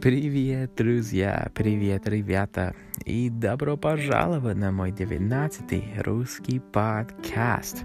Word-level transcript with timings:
Привет, 0.00 0.76
друзья! 0.76 1.50
Привет, 1.54 2.08
ребята! 2.08 2.74
И 3.04 3.28
добро 3.28 3.76
пожаловать 3.76 4.56
на 4.56 4.72
мой 4.72 4.92
девятнадцатый 4.92 5.92
русский 5.98 6.58
подкаст. 6.58 7.84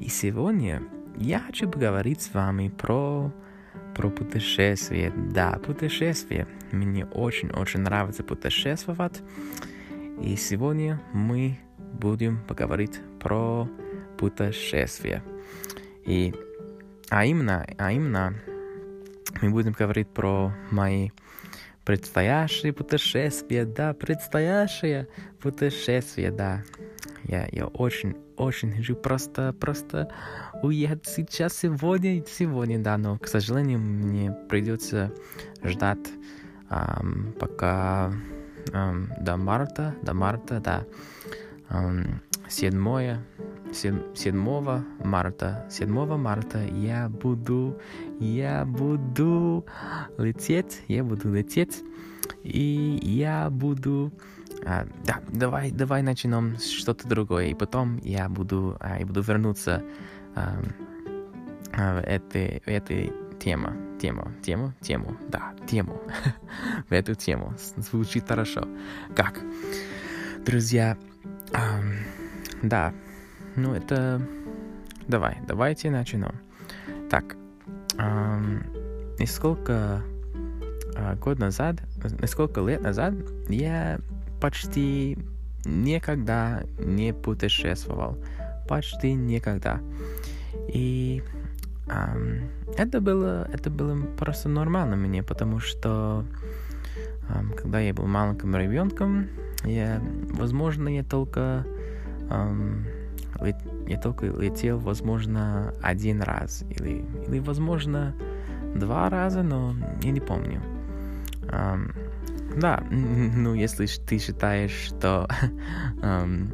И 0.00 0.08
сегодня 0.08 0.82
я 1.16 1.38
хочу 1.38 1.70
поговорить 1.70 2.20
с 2.22 2.34
вами 2.34 2.68
про, 2.68 3.32
про 3.94 4.10
путешествие. 4.10 5.12
Да, 5.14 5.60
путешествие. 5.64 6.48
Мне 6.72 7.06
очень-очень 7.06 7.80
нравится 7.80 8.24
путешествовать. 8.24 9.22
И 10.20 10.34
сегодня 10.34 11.00
мы 11.12 11.60
будем 11.78 12.42
поговорить 12.42 13.00
про 13.20 13.68
путешествие. 14.18 15.22
И, 16.04 16.34
а 17.08 17.24
именно, 17.24 17.64
а 17.78 17.92
именно, 17.92 18.34
мы 19.42 19.50
будем 19.50 19.72
говорить 19.72 20.08
про 20.08 20.52
мои 20.72 21.10
предстоящее 21.86 22.72
путешествие, 22.72 23.64
да, 23.64 23.94
предстоящее 23.94 25.08
путешествие, 25.40 26.32
да. 26.32 26.64
Я, 27.22 27.48
я 27.52 27.66
очень, 27.68 28.16
очень 28.36 28.72
хочу 28.72 28.96
просто, 28.96 29.54
просто 29.58 30.12
уехать 30.62 31.06
сейчас, 31.06 31.56
сегодня, 31.56 32.24
сегодня, 32.26 32.80
да, 32.80 32.98
но, 32.98 33.18
к 33.18 33.28
сожалению, 33.28 33.78
мне 33.78 34.32
придется 34.48 35.12
ждать, 35.62 36.08
эм, 36.70 37.32
пока 37.38 38.12
эм, 38.72 39.12
до 39.20 39.36
марта, 39.36 39.94
до 40.02 40.12
марта, 40.12 40.60
да, 40.60 40.84
эм, 41.70 42.20
7, 43.72 44.14
7 44.14 44.82
марта, 45.04 45.66
7 45.70 46.16
марта 46.16 46.64
я 46.64 47.08
буду, 47.08 47.78
я 48.20 48.64
буду 48.64 49.66
лететь, 50.18 50.82
я 50.88 51.04
буду 51.04 51.32
лететь, 51.32 51.82
и 52.42 52.98
я 53.02 53.50
буду... 53.50 54.12
А, 54.64 54.86
да, 55.04 55.20
давай, 55.28 55.70
давай 55.70 56.02
начнем 56.02 56.56
что-то 56.58 57.08
другое, 57.08 57.46
и 57.46 57.54
потом 57.54 57.98
я 57.98 58.28
буду, 58.28 58.76
а, 58.80 58.98
я 58.98 59.06
буду 59.06 59.22
вернуться 59.22 59.82
а, 60.34 60.62
а, 61.72 62.00
в 62.00 62.04
этой, 62.04 62.62
в 62.64 62.68
этой 62.68 63.12
тему, 63.38 63.68
тему, 64.00 64.32
тему, 64.42 64.72
тему, 64.80 65.16
да, 65.28 65.54
тему, 65.66 66.00
в 66.88 66.92
эту 66.92 67.14
тему. 67.14 67.54
Звучит 67.76 68.26
хорошо. 68.26 68.66
Как? 69.14 69.40
Друзья, 70.44 70.96
эм, 71.52 71.98
да, 72.62 72.92
ну 73.54 73.74
это... 73.74 74.20
Давай, 75.08 75.38
давайте 75.46 75.90
начнем. 75.90 76.32
Так, 77.08 77.36
эм, 77.98 78.64
несколько 79.18 80.02
э, 80.96 81.14
год 81.16 81.38
назад, 81.38 81.76
несколько 82.20 82.60
лет 82.60 82.82
назад 82.82 83.14
я 83.48 84.00
почти 84.40 85.16
никогда 85.64 86.62
не 86.78 87.12
путешествовал. 87.12 88.18
Почти 88.68 89.14
никогда. 89.14 89.80
И 90.68 91.22
эм, 91.88 92.50
это 92.76 93.00
было, 93.00 93.48
это 93.52 93.70
было 93.70 94.00
просто 94.18 94.48
нормально 94.48 94.96
мне, 94.96 95.22
потому 95.22 95.60
что 95.60 96.24
эм, 97.28 97.52
когда 97.52 97.78
я 97.78 97.94
был 97.94 98.06
маленьким 98.06 98.56
ребенком, 98.56 99.28
я, 99.64 100.02
возможно, 100.30 100.88
я 100.88 101.04
только 101.04 101.64
я 102.30 104.00
только 104.00 104.26
летел, 104.26 104.78
возможно, 104.78 105.72
один 105.82 106.22
раз 106.22 106.64
или, 106.70 107.04
или 107.26 107.38
возможно, 107.38 108.14
два 108.74 109.08
раза, 109.10 109.42
но 109.42 109.74
я 110.02 110.10
не 110.10 110.20
помню. 110.20 110.62
Um, 111.42 111.94
да, 112.56 112.82
ну, 112.90 113.54
если 113.54 113.86
ты 113.86 114.18
считаешь, 114.18 114.72
что 114.72 115.28
um, 116.02 116.52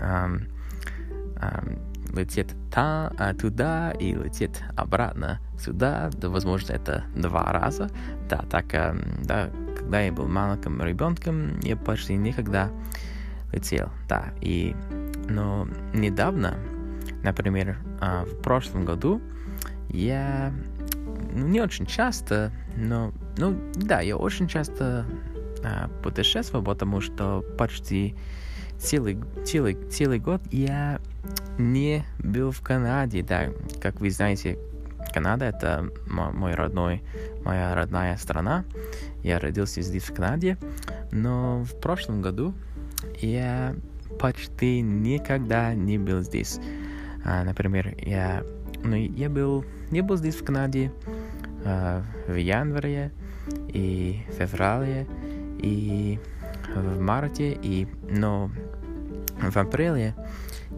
um, 0.00 0.48
um, 1.36 1.78
лететь 2.16 2.54
та, 2.72 3.12
а, 3.18 3.34
туда 3.34 3.92
и 3.92 4.14
лететь 4.14 4.62
обратно 4.76 5.40
сюда, 5.58 6.10
да, 6.14 6.28
возможно, 6.30 6.72
это 6.72 7.04
два 7.14 7.52
раза. 7.52 7.88
Да, 8.28 8.44
так, 8.50 8.66
да, 9.24 9.50
когда 9.76 10.00
я 10.00 10.12
был 10.12 10.26
маленьким 10.26 10.82
ребенком, 10.82 11.60
я 11.60 11.76
почти 11.76 12.16
никогда 12.16 12.70
летел, 13.52 13.90
да, 14.08 14.32
и 14.40 14.74
но 15.28 15.68
недавно, 15.92 16.56
например, 17.22 17.78
а, 18.00 18.24
в 18.24 18.40
прошлом 18.40 18.84
году, 18.84 19.20
я 19.90 20.52
ну, 21.32 21.46
не 21.46 21.60
очень 21.60 21.86
часто, 21.86 22.52
но, 22.76 23.12
ну, 23.36 23.56
да, 23.74 24.00
я 24.00 24.16
очень 24.16 24.48
часто 24.48 25.04
а, 25.62 25.88
путешествовал, 26.02 26.64
потому 26.64 27.00
что 27.00 27.44
почти 27.58 28.16
целый, 28.78 29.18
целый, 29.44 29.74
целый 29.90 30.18
год 30.18 30.40
я 30.50 31.00
не 31.58 32.04
был 32.18 32.50
в 32.50 32.60
Канаде, 32.62 33.22
да, 33.22 33.48
как 33.80 34.00
вы 34.00 34.10
знаете, 34.10 34.58
Канада 35.12 35.46
это 35.46 35.90
мой 36.06 36.54
родной, 36.54 37.02
моя 37.44 37.74
родная 37.74 38.16
страна. 38.16 38.64
Я 39.22 39.38
родился 39.38 39.80
здесь 39.82 40.04
в 40.04 40.14
Канаде, 40.14 40.58
но 41.10 41.64
в 41.64 41.80
прошлом 41.80 42.20
году 42.20 42.54
я 43.20 43.74
почти 44.18 44.80
никогда 44.80 45.74
не 45.74 45.98
был 45.98 46.20
здесь. 46.20 46.60
А, 47.24 47.44
например, 47.44 47.94
я, 47.98 48.44
ну, 48.82 48.96
я 48.96 49.28
был, 49.28 49.64
я 49.90 50.02
был 50.02 50.16
здесь 50.16 50.36
в 50.36 50.44
Канаде 50.44 50.92
а, 51.64 52.02
в 52.26 52.34
январе 52.34 53.12
и 53.68 54.22
феврале 54.38 55.06
и 55.58 56.18
в 56.74 57.00
марте, 57.00 57.58
и, 57.62 57.86
но 58.10 58.50
в 59.40 59.56
апреле 59.56 60.14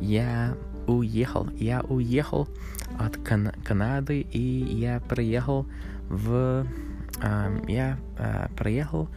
я 0.01 0.57
уехал. 0.87 1.49
Я 1.51 1.83
уехал 1.83 2.49
от 2.99 3.17
Кан- 3.17 3.55
Канады, 3.65 4.21
и 4.21 4.41
я 4.41 5.01
приехал 5.01 5.67
в... 6.09 6.67
Э, 7.23 7.59
я 7.69 7.99
э, 8.19 8.49
приехал 8.57 9.09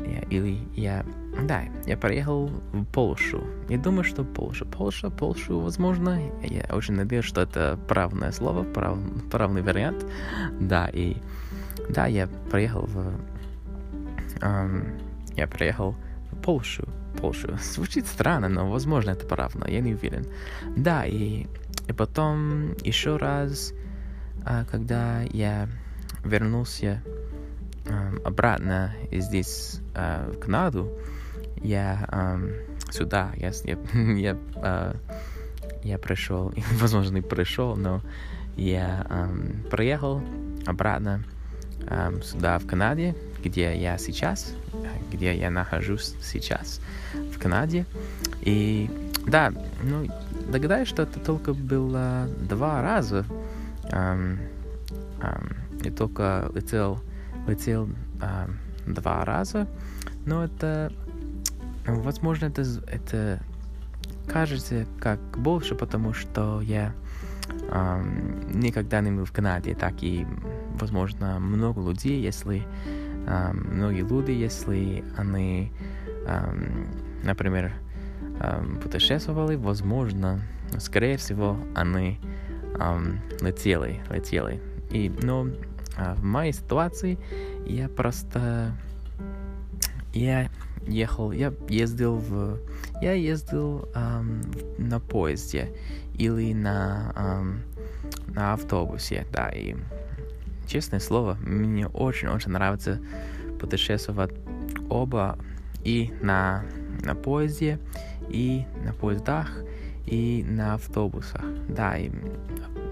я, 0.00 0.20
или 0.30 0.58
я... 0.74 1.04
Да, 1.42 1.62
я 1.86 1.96
приехал 1.96 2.50
в 2.72 2.84
Польшу. 2.84 3.44
Я 3.68 3.78
думаю, 3.78 4.04
что 4.04 4.24
Польша. 4.24 4.64
Польша, 4.64 5.10
Польшу, 5.10 5.60
возможно. 5.60 6.18
Я 6.42 6.74
очень 6.74 6.94
надеюсь, 6.94 7.24
что 7.24 7.42
это 7.42 7.78
правное 7.88 8.32
слово, 8.32 8.64
прав, 8.64 8.98
правный 9.30 9.62
вариант. 9.62 10.06
Да, 10.60 10.88
и... 10.88 11.16
Да, 11.90 12.06
я 12.06 12.26
приехал 12.50 12.86
в... 12.86 13.12
Эм, 14.40 14.98
я 15.36 15.46
приехал 15.46 15.94
в 16.32 16.40
Польшу. 16.40 16.88
Польшу. 17.20 17.58
Звучит 17.60 18.06
странно, 18.06 18.48
но, 18.48 18.70
возможно, 18.70 19.10
это 19.10 19.26
правда. 19.26 19.68
Я 19.68 19.80
не 19.80 19.94
уверен. 19.94 20.26
Да, 20.76 21.04
и, 21.04 21.46
и 21.86 21.92
потом 21.92 22.72
еще 22.82 23.16
раз, 23.16 23.72
а, 24.44 24.64
когда 24.64 25.20
я 25.32 25.68
вернулся 26.24 27.02
обратно 28.24 28.92
здесь, 29.12 29.80
uh, 29.94 30.32
в 30.32 30.40
Канаду, 30.40 30.90
я 31.62 32.06
um, 32.10 32.52
сюда, 32.90 33.32
я, 33.36 33.52
я, 33.64 33.78
я, 33.94 34.32
uh, 34.32 34.96
я 35.82 35.98
пришел, 35.98 36.52
возможно, 36.80 37.14
не 37.14 37.22
пришел, 37.22 37.76
но 37.76 38.02
я 38.56 39.06
um, 39.08 39.68
приехал 39.68 40.22
обратно 40.66 41.22
um, 41.80 42.22
сюда, 42.22 42.58
в 42.58 42.66
Канаде, 42.66 43.14
где 43.42 43.76
я 43.76 43.98
сейчас, 43.98 44.54
где 45.12 45.36
я 45.36 45.50
нахожусь 45.50 46.14
сейчас, 46.22 46.80
в 47.14 47.38
Канаде. 47.38 47.86
И 48.40 48.90
да, 49.26 49.52
ну, 49.82 50.06
догадаюсь, 50.50 50.88
что 50.88 51.02
это 51.02 51.20
только 51.20 51.52
было 51.54 52.28
два 52.40 52.82
раза. 52.82 53.24
Um, 53.90 54.38
um, 55.20 55.56
я 55.84 55.92
только 55.92 56.50
летел 56.54 57.00
летел 57.46 57.88
а, 58.20 58.48
два 58.86 59.24
раза, 59.24 59.66
но 60.24 60.44
это, 60.44 60.92
возможно, 61.94 62.46
это, 62.46 62.62
это 62.86 63.40
кажется 64.28 64.86
как 65.00 65.20
больше, 65.38 65.74
потому 65.74 66.12
что 66.12 66.60
я 66.60 66.92
а, 67.70 68.02
никогда 68.52 69.00
не 69.00 69.10
был 69.10 69.24
в 69.24 69.32
Канаде, 69.32 69.74
так 69.74 70.02
и, 70.02 70.26
возможно, 70.78 71.38
много 71.38 71.80
людей, 71.80 72.20
если 72.20 72.62
а, 73.26 73.52
многие 73.52 74.08
люди, 74.08 74.30
если 74.30 75.04
они, 75.16 75.72
а, 76.26 76.54
например, 77.22 77.72
а, 78.40 78.64
путешествовали, 78.82 79.56
возможно, 79.56 80.40
скорее 80.78 81.16
всего, 81.16 81.58
они 81.74 82.20
а, 82.78 83.00
летели, 83.40 84.00
летели. 84.10 84.60
И, 84.90 85.10
но 85.22 85.48
а 85.96 86.14
в 86.14 86.22
моей 86.22 86.52
ситуации 86.52 87.18
я 87.64 87.88
просто... 87.88 88.72
Я 90.12 90.48
ехал, 90.86 91.32
я 91.32 91.52
ездил 91.68 92.16
в... 92.16 92.58
Я 93.02 93.12
ездил 93.12 93.88
эм, 93.94 94.42
на 94.78 95.00
поезде 95.00 95.72
или 96.14 96.54
на, 96.54 97.12
эм, 97.16 97.62
на 98.28 98.54
автобусе, 98.54 99.26
да, 99.32 99.48
и 99.50 99.76
честное 100.66 101.00
слово, 101.00 101.36
мне 101.40 101.86
очень-очень 101.86 102.52
нравится 102.52 103.00
путешествовать 103.60 104.32
оба 104.88 105.38
и 105.84 106.12
на, 106.22 106.64
на 107.02 107.14
поезде, 107.14 107.78
и 108.28 108.64
на 108.84 108.92
поездах, 108.92 109.50
и 110.06 110.44
на 110.48 110.74
автобусах. 110.74 111.42
Да, 111.68 111.96
и 111.96 112.10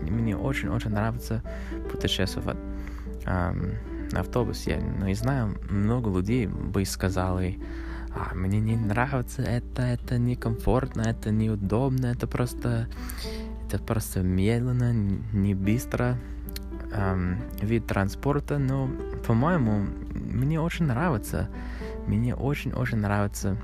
мне 0.02 0.37
очень-очень 0.37 0.91
нравится 0.91 1.43
путешествовать 1.91 2.58
эм, 3.25 3.73
на 4.14 4.20
автобусе. 4.20 4.81
Но 4.99 5.08
я 5.08 5.14
знаю, 5.14 5.58
много 5.69 6.11
людей 6.11 6.46
бы 6.46 6.84
сказали, 6.84 7.61
а, 8.14 8.34
мне 8.34 8.61
не 8.61 8.76
нравится 8.76 9.43
это, 9.43 9.82
это 9.82 10.19
некомфортно, 10.19 11.02
это 11.02 11.31
неудобно, 11.31 12.06
это 12.06 12.26
просто, 12.26 12.87
это 13.66 13.82
просто 13.82 14.20
медленно, 14.20 14.93
не 15.32 15.55
быстро 15.55 16.16
эм, 16.93 17.38
вид 17.61 17.87
транспорта, 17.87 18.58
но, 18.58 18.88
по-моему, 19.26 19.87
мне 20.14 20.60
очень 20.60 20.87
нравится, 20.87 21.49
мне 22.06 22.37
очень-очень 22.37 22.99
нравится 22.99 23.56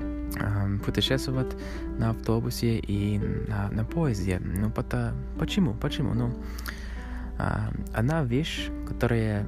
эм, 0.00 0.78
путешествовать 0.78 1.54
на 1.98 2.10
автобусе 2.10 2.78
и 2.78 3.18
на, 3.18 3.68
на 3.70 3.84
поезде. 3.84 4.40
Ну, 4.42 4.70
потому, 4.70 5.18
почему? 5.38 5.74
Почему? 5.74 6.14
Ну, 6.14 6.32
э, 7.38 7.68
одна 7.92 8.24
вещь, 8.24 8.70
которая 8.88 9.46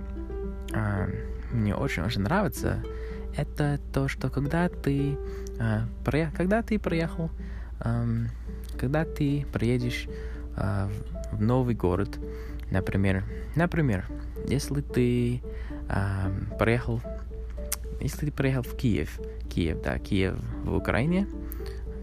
э, 0.74 1.08
мне 1.52 1.74
очень-очень 1.74 2.22
нравится, 2.22 2.82
это 3.36 3.80
то, 3.92 4.08
что 4.08 4.30
когда 4.30 4.68
ты, 4.68 5.16
э, 5.58 5.80
про, 6.04 6.30
когда 6.36 6.62
ты 6.62 6.78
проехал, 6.78 7.30
э, 7.80 8.26
когда 8.78 9.04
ты 9.04 9.46
приедешь 9.52 10.08
э, 10.56 10.88
в 11.32 11.40
новый 11.40 11.74
город, 11.74 12.18
например, 12.70 13.24
например, 13.56 14.06
если 14.48 14.80
ты 14.80 15.42
э, 15.88 16.30
проехал, 16.58 17.00
если 18.00 18.26
ты 18.26 18.32
приехал 18.32 18.62
в 18.62 18.76
Киев, 18.76 19.20
Киев, 19.48 19.82
да, 19.82 19.98
Киев 19.98 20.34
в 20.64 20.74
Украине, 20.74 21.26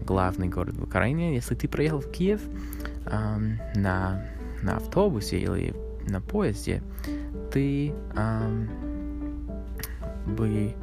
главный 0.04 0.48
город 0.48 0.76
в 0.76 0.82
Украине, 0.82 1.34
если 1.34 1.54
ты 1.54 1.68
приехал 1.68 2.00
в 2.00 2.10
Киев 2.10 2.40
э, 3.06 3.38
на, 3.74 4.24
на 4.62 4.76
автобусе 4.76 5.38
или 5.38 5.74
на 6.08 6.20
поезде, 6.20 6.82
ты 7.52 7.92
э, 8.16 8.66
бы 10.26 10.74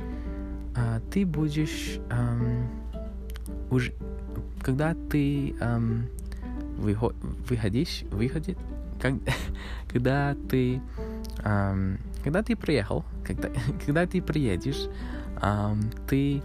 а, 0.75 1.01
ты 1.12 1.25
будешь 1.25 2.00
эм, 2.10 2.69
уж 3.69 3.92
когда 4.62 4.95
ты 5.10 5.56
эм, 5.60 6.07
выход, 6.77 7.16
выходишь, 7.50 8.04
выходит, 8.12 8.57
как, 9.01 9.13
когда 9.92 10.36
ты 10.50 10.81
эм, 11.44 11.98
когда 12.24 12.44
ты 12.44 12.56
приехал, 12.56 13.04
когда, 13.25 13.50
когда 13.86 14.06
ты 14.06 14.21
приедешь, 14.21 14.88
эм, 15.42 15.89
ты 16.07 16.42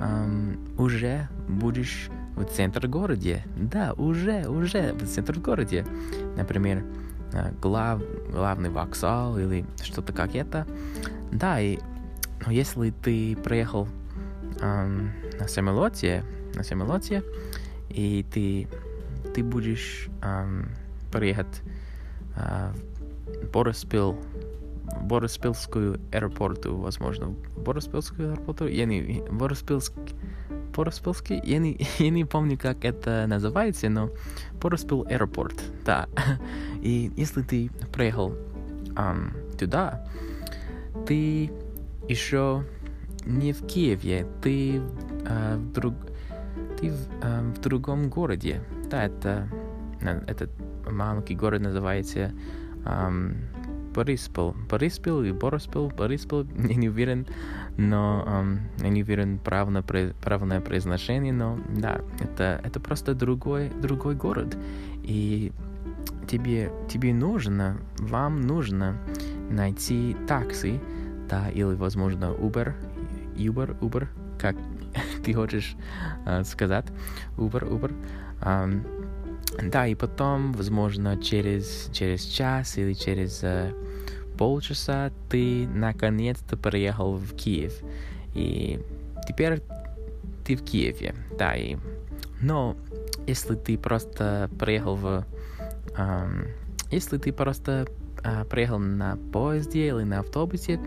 эм, 0.00 0.58
уже 0.78 1.28
будешь 1.48 2.08
в 2.36 2.44
центр 2.44 2.86
городе. 2.88 3.44
Да, 3.56 3.92
уже, 3.94 4.48
уже 4.48 4.92
в 4.94 5.06
центр 5.06 5.38
городе. 5.38 5.84
Например, 6.36 6.82
глав, 7.60 8.02
главный 8.30 8.70
вокзал 8.70 9.38
или 9.38 9.64
что-то 9.82 10.12
как 10.12 10.34
это. 10.34 10.66
Да, 11.30 11.60
и 11.60 11.78
но 12.44 12.52
если 12.52 12.90
ты 12.90 13.36
приехал 13.36 13.88
эм, 14.60 15.12
на 15.38 15.46
самолете, 15.46 16.24
на 16.54 16.64
самолете, 16.64 17.22
и 17.88 18.24
ты, 18.32 18.68
ты 19.32 19.44
будешь 19.44 20.08
эм, 20.22 20.68
приехать 21.12 21.62
э, 22.36 22.72
Бориспил, 23.52 24.18
Бориспилскую 25.02 26.00
аэропорту, 26.12 26.76
возможно, 26.76 27.28
Бориспилскую 27.56 28.32
аэропорту, 28.32 28.66
я 28.66 28.86
не, 28.86 29.22
Бориспилск, 29.30 29.92
Бориспилский, 30.74 31.40
я 31.44 31.58
не, 31.58 31.78
я 31.98 32.10
не 32.10 32.24
помню, 32.24 32.58
как 32.58 32.84
это 32.84 33.26
называется, 33.26 33.88
но 33.88 34.10
Бориспил 34.60 35.06
аэропорт, 35.08 35.62
да. 35.84 36.08
И 36.82 37.12
если 37.16 37.42
ты 37.42 37.70
приехал 37.92 38.34
эм, 38.96 39.32
туда, 39.58 40.06
ты 41.06 41.50
еще 42.08 42.64
не 43.24 43.52
в 43.52 43.66
Киеве, 43.66 44.26
ты, 44.42 44.80
э, 45.26 45.56
в, 45.56 45.72
друг, 45.72 45.94
ты 46.80 46.90
в, 46.90 47.08
э, 47.22 47.40
в 47.54 47.60
другом 47.60 48.08
городе. 48.08 48.62
Да, 48.90 49.04
это, 49.04 49.48
этот 50.26 50.50
маленький 50.90 51.34
город 51.34 51.62
называется 51.62 52.32
э, 52.84 53.32
Бориспил. 53.94 54.54
Бориспил 54.68 55.22
или 55.22 55.32
Бориспил, 55.32 55.88
Бориспил, 55.88 56.46
я 56.68 56.74
не 56.74 56.88
уверен, 56.88 57.26
но 57.76 58.24
э, 58.26 58.84
я 58.84 58.88
не 58.88 59.02
уверен 59.02 59.38
правильно, 59.38 59.82
правильное 59.82 60.60
произношение, 60.60 61.32
но 61.32 61.58
да, 61.68 62.00
это, 62.20 62.60
это 62.64 62.80
просто 62.80 63.14
другой, 63.14 63.70
другой 63.80 64.14
город. 64.14 64.56
И 65.02 65.52
тебе, 66.28 66.72
тебе 66.88 67.12
нужно, 67.12 67.78
вам 67.98 68.40
нужно 68.40 68.96
найти 69.50 70.16
такси, 70.26 70.80
да, 71.28 71.48
или, 71.50 71.74
возможно, 71.74 72.26
Uber, 72.26 72.74
Uber, 73.36 73.78
Uber, 73.80 74.08
как 74.38 74.56
ты 75.24 75.34
хочешь 75.34 75.76
uh, 76.26 76.44
сказать, 76.44 76.86
Uber, 77.36 77.68
Uber. 77.68 77.94
Um, 78.40 79.01
да, 79.60 79.86
и 79.86 79.94
потом, 79.94 80.52
возможно, 80.52 81.20
через, 81.20 81.90
через 81.92 82.24
час 82.24 82.78
или 82.78 82.94
через 82.94 83.42
uh, 83.42 83.74
полчаса 84.38 85.12
ты 85.28 85.66
наконец-то 85.68 86.56
приехал 86.56 87.14
в 87.14 87.34
Киев. 87.34 87.74
И 88.34 88.80
теперь 89.28 89.62
ты 90.44 90.56
в 90.56 90.64
Киеве, 90.64 91.14
да, 91.38 91.54
и... 91.54 91.76
Но 92.40 92.76
если 93.26 93.54
ты 93.54 93.78
просто 93.78 94.50
приехал 94.58 94.96
в... 94.96 95.24
Um, 95.96 96.48
если 96.90 97.18
ты 97.18 97.32
просто 97.32 97.86
а, 98.22 98.44
приехал 98.44 98.78
на 98.78 99.16
поезде 99.32 99.88
или 99.88 100.02
на 100.02 100.20
автобусе, 100.20 100.80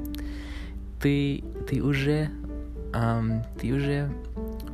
ты, 1.01 1.43
ты 1.69 1.81
уже, 1.81 2.29
um, 2.91 3.45
ты 3.59 3.73
уже 3.73 4.11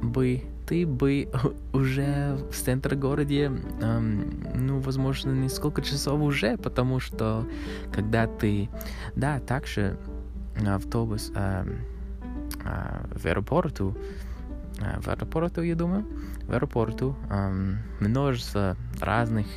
бы, 0.01 0.43
ты 0.71 0.87
бы 0.87 1.27
уже 1.73 2.37
в 2.49 2.55
центр 2.55 2.95
городе, 2.95 3.47
um, 3.81 4.57
ну, 4.57 4.79
возможно, 4.79 5.31
несколько 5.31 5.81
часов 5.81 6.21
уже, 6.21 6.55
потому 6.55 7.01
что 7.01 7.45
когда 7.91 8.25
ты, 8.25 8.69
да, 9.13 9.41
также 9.41 9.97
автобус 10.65 11.29
uh, 11.35 11.69
uh, 12.63 13.19
в 13.19 13.25
аэропорту, 13.25 13.97
uh, 14.77 15.01
в 15.01 15.09
аэропорту, 15.09 15.61
я 15.61 15.75
думаю, 15.75 16.05
в 16.47 16.53
аэропорту 16.53 17.17
um, 17.29 17.75
множество 17.99 18.77
разных 19.01 19.47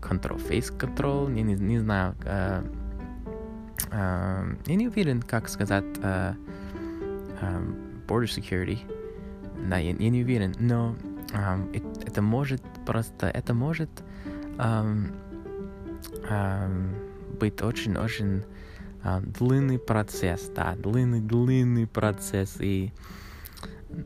control, 0.00 0.40
face 0.48 0.74
control, 0.74 1.36
я 1.36 1.42
не, 1.42 1.54
не 1.54 1.80
знаю, 1.80 2.14
э, 2.24 2.62
э, 3.90 4.54
я 4.66 4.74
не 4.74 4.88
уверен, 4.88 5.20
как 5.20 5.50
сказать 5.50 5.84
э, 6.02 6.34
э, 7.42 7.93
border 8.06 8.26
security, 8.26 8.78
да, 9.68 9.78
я, 9.78 9.90
я 9.92 10.10
не 10.10 10.22
уверен, 10.22 10.54
но 10.58 10.96
э, 11.32 11.80
это 12.06 12.22
может 12.22 12.62
просто, 12.86 13.28
это 13.28 13.54
может 13.54 13.90
э, 14.58 14.94
э, 16.28 16.68
быть 17.40 17.62
очень-очень 17.62 18.44
э, 19.02 19.20
длинный 19.20 19.78
процесс, 19.78 20.50
да, 20.54 20.74
длинный-длинный 20.76 21.86
процесс, 21.86 22.56
и 22.60 22.92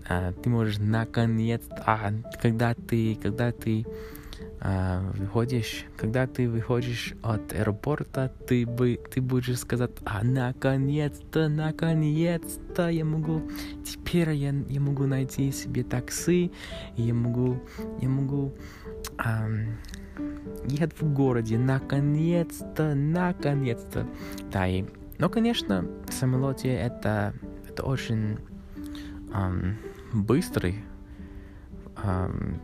э, 0.08 0.32
ты 0.42 0.48
можешь 0.48 0.78
наконец, 0.78 1.62
а, 1.86 2.12
когда 2.40 2.74
ты, 2.74 3.16
когда 3.16 3.52
ты 3.52 3.84
а, 3.84 4.17
выходишь, 4.60 5.84
когда 5.96 6.26
ты 6.26 6.48
выходишь 6.48 7.14
от 7.22 7.52
аэропорта, 7.52 8.32
ты, 8.46 8.66
бы, 8.66 9.00
ты 9.10 9.20
будешь 9.20 9.58
сказать, 9.58 9.92
а 10.04 10.24
наконец-то, 10.24 11.48
наконец-то 11.48 12.88
я 12.88 13.04
могу, 13.04 13.42
теперь 13.84 14.30
я, 14.30 14.52
я 14.68 14.80
могу 14.80 15.06
найти 15.06 15.52
себе 15.52 15.84
такси, 15.84 16.50
я 16.96 17.14
могу, 17.14 17.60
я 18.00 18.08
могу 18.08 18.52
эм, 19.24 19.76
ехать 20.66 21.00
в 21.00 21.12
городе, 21.12 21.58
наконец-то, 21.58 22.94
наконец-то. 22.94 24.06
Да, 24.52 24.66
и, 24.66 24.84
но, 25.18 25.28
конечно, 25.28 25.84
в 26.08 26.12
самолете 26.12 26.74
это, 26.74 27.34
это 27.68 27.84
очень 27.84 28.38
эм, 29.32 29.76
быстрый, 30.12 30.84
эм, 32.02 32.60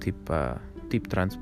типа, 0.00 0.60
тип 0.92 1.08
транс... 1.08 1.38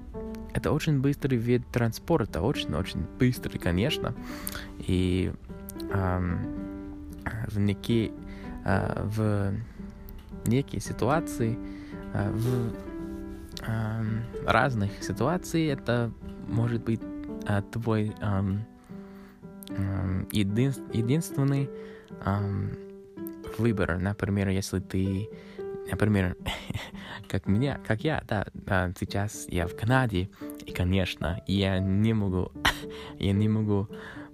Это 0.54 0.72
очень 0.72 1.00
быстрый 1.00 1.36
вид 1.36 1.62
транспорта, 1.72 2.40
очень-очень 2.40 3.04
быстрый, 3.18 3.58
конечно. 3.58 4.14
И 4.78 5.32
эм, 5.90 6.38
в 7.48 7.58
некие, 7.58 8.12
э, 8.64 9.02
в 9.04 9.52
некие 10.46 10.80
ситуации, 10.80 11.58
э, 12.14 12.30
в 12.30 12.72
э, 13.66 14.02
разных 14.46 14.90
ситуациях 15.02 15.78
это 15.78 16.10
может 16.48 16.84
быть 16.84 17.00
а, 17.46 17.62
твой 17.62 18.12
um, 18.20 18.58
един, 20.30 20.74
единственный 20.92 21.70
um, 22.24 22.76
выбор. 23.58 23.98
Например, 23.98 24.48
если 24.48 24.80
ты, 24.80 25.28
например, 25.90 26.36
как 27.28 27.46
меня, 27.46 27.80
как 27.86 28.02
я, 28.02 28.22
да, 28.28 28.46
да, 28.54 28.92
сейчас 28.98 29.46
я 29.48 29.66
в 29.66 29.76
Канаде, 29.76 30.30
и, 30.64 30.72
конечно, 30.72 31.42
я 31.46 31.78
не 31.78 32.12
могу, 32.14 32.52
я 33.18 33.32
не 33.32 33.48
могу 33.48 33.88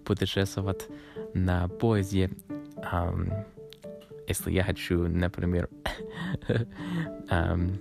путешествовать 0.04 0.86
на 1.34 1.68
поезде, 1.68 2.30
если 4.28 4.50
я 4.50 4.64
хочу, 4.64 5.06
например, 5.08 5.68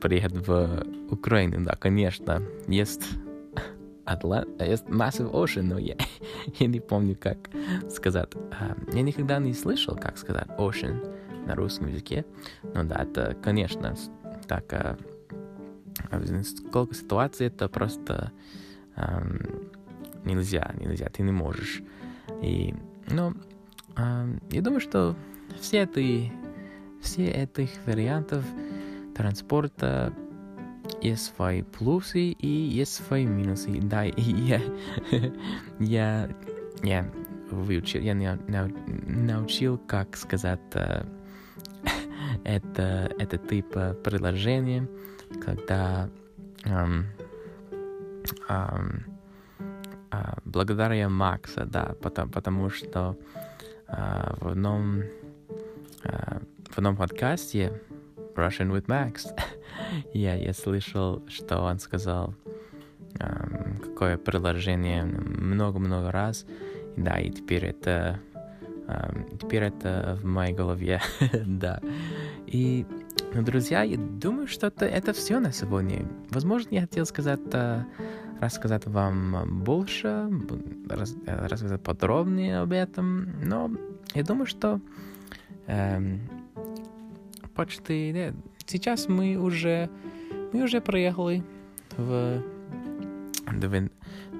приехать 0.02 0.48
в 0.48 0.86
Украину, 1.10 1.64
да, 1.66 1.76
конечно, 1.76 2.42
есть 2.68 3.10
Атлант, 4.06 4.62
есть 4.62 4.86
Massive 4.86 5.32
Ocean, 5.32 5.64
но 5.64 5.80
я, 5.80 5.96
я 6.60 6.68
не 6.68 6.80
помню, 6.80 7.18
как 7.20 7.50
сказать. 7.90 8.30
Я 8.94 9.02
никогда 9.02 9.40
не 9.40 9.54
слышал, 9.54 9.96
как 9.96 10.18
сказать 10.18 10.48
Ocean 10.60 11.25
на 11.46 11.56
русском 11.56 11.88
языке. 11.88 12.26
Но 12.74 12.84
да, 12.84 13.04
это, 13.04 13.36
конечно, 13.42 13.96
так, 14.48 14.72
uh, 14.74 16.44
сколько 16.44 16.94
ситуаций, 16.94 17.48
это 17.48 17.70
просто 17.70 18.32
um, 18.96 19.72
нельзя, 20.24 20.74
нельзя, 20.80 21.10
ты 21.10 21.24
не 21.24 21.32
можешь. 21.32 21.82
И, 22.42 22.74
ну, 23.08 23.34
um, 23.96 24.42
я 24.52 24.62
думаю, 24.62 24.82
что 24.82 25.16
все 25.60 25.84
эти, 25.84 26.32
все 27.02 27.26
этих 27.26 27.70
вариантов 27.86 28.44
транспорта 29.16 30.14
есть 31.02 31.34
свои 31.36 31.62
плюсы 31.62 32.32
и 32.32 32.48
есть 32.48 32.94
свои 32.94 33.26
минусы. 33.26 33.80
Да, 33.82 34.06
и 34.06 34.22
я, 34.22 34.62
я, 35.80 36.30
я 36.84 37.12
выучил, 37.52 38.02
я 38.02 38.16
научил, 39.08 39.78
как 39.78 40.16
сказать, 40.18 40.60
это, 42.46 43.12
это 43.18 43.38
тип 43.38 43.68
приложения, 44.04 44.88
когда 45.44 46.10
um, 46.64 47.04
um, 48.48 49.04
uh, 50.12 50.40
благодаря 50.46 51.10
Макса, 51.10 51.66
да, 51.66 51.96
потому, 52.02 52.32
потому 52.32 52.70
что 52.70 53.18
uh, 53.88 54.38
в 54.40 54.48
одном 54.48 55.02
uh, 56.04 56.46
в 56.70 56.78
одном 56.78 56.96
подкасте 56.96 57.82
Russian 58.36 58.72
with 58.72 58.86
Max 58.86 59.28
я, 60.14 60.36
я 60.36 60.54
слышал, 60.54 61.24
что 61.28 61.60
он 61.62 61.80
сказал 61.80 62.36
um, 63.20 63.80
какое 63.80 64.18
приложение 64.18 65.04
много-много 65.04 66.12
раз, 66.12 66.46
да, 66.96 67.20
и 67.20 67.32
теперь 67.32 67.66
это 67.66 68.20
um, 68.88 69.38
теперь 69.40 69.64
это 69.64 70.18
в 70.22 70.26
моей 70.26 70.54
голове, 70.54 71.02
да. 71.46 71.82
И, 72.56 72.86
друзья, 73.34 73.84
я 73.84 73.98
думаю, 73.98 74.48
что 74.48 74.68
это, 74.68 74.86
это 74.86 75.12
все 75.12 75.40
на 75.40 75.52
сегодня. 75.52 76.06
Возможно, 76.30 76.70
я 76.72 76.82
хотел 76.82 77.06
сказать, 77.06 77.42
uh, 77.42 77.84
рассказать 78.40 78.86
вам 78.86 79.62
больше, 79.66 80.30
рас, 80.88 81.18
рассказать 81.26 81.84
подробнее 81.84 82.60
об 82.60 82.72
этом, 82.72 83.28
но 83.44 83.72
я 84.14 84.24
думаю, 84.24 84.46
что 84.46 84.80
um, 85.68 86.20
почти... 87.56 88.14
Нет, 88.14 88.34
сейчас 88.66 89.10
мы 89.10 89.36
уже... 89.36 89.90
Мы 90.54 90.64
уже 90.64 90.80
проехали 90.80 91.44
в 91.98 92.42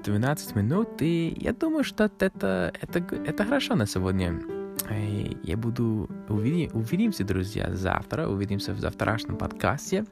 12 0.04 0.56
минут, 0.56 1.02
и 1.02 1.36
я 1.38 1.52
думаю, 1.52 1.84
что 1.84 2.04
это, 2.04 2.72
это, 2.80 2.98
это 3.26 3.44
хорошо 3.44 3.74
на 3.74 3.86
сегодня. 3.86 4.55
И 4.90 5.36
я 5.42 5.56
буду... 5.56 6.08
Увидим, 6.28 6.70
увидимся, 6.74 7.24
друзья, 7.24 7.74
завтра. 7.74 8.28
Увидимся 8.28 8.72
в 8.72 8.80
завтрашнем 8.80 9.36
подкасте. 9.36 10.04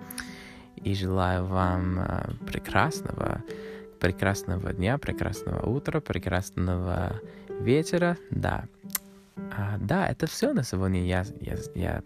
И 0.76 0.94
желаю 0.94 1.44
вам 1.44 2.00
э, 2.00 2.30
прекрасного, 2.46 3.42
прекрасного 4.00 4.72
дня, 4.72 4.98
прекрасного 4.98 5.66
утра, 5.66 6.00
прекрасного 6.00 7.20
вечера. 7.48 8.16
Да. 8.30 8.64
А, 9.56 9.78
да, 9.78 10.08
это 10.08 10.26
все 10.26 10.52
на 10.52 10.62
сегодня. 10.64 11.04
Я, 11.06 11.24
я, 11.40 11.56
я 11.74 12.02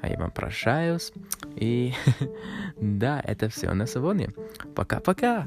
а 0.00 0.08
я 0.08 0.18
вам 0.18 0.30
прощаюсь. 0.30 1.12
И 1.56 1.92
да, 2.80 3.20
это 3.24 3.48
все 3.48 3.72
на 3.72 3.86
сегодня. 3.86 4.30
Пока-пока. 4.74 5.46